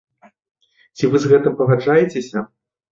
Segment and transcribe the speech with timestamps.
[0.97, 2.49] Ці вы з гэтым пагаджаецеся?